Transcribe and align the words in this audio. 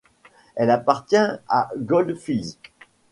Elle 0.55 0.71
appartient 0.71 1.15
à 1.47 1.69
Gold 1.77 2.15
Fields. 2.15 2.57